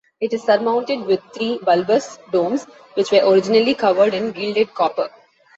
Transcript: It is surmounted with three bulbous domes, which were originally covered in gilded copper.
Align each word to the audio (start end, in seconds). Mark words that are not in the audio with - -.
It 0.19 0.33
is 0.33 0.41
surmounted 0.41 1.05
with 1.05 1.21
three 1.31 1.59
bulbous 1.59 2.17
domes, 2.31 2.65
which 2.95 3.11
were 3.11 3.21
originally 3.23 3.75
covered 3.75 4.15
in 4.15 4.31
gilded 4.31 4.73
copper. 4.73 5.09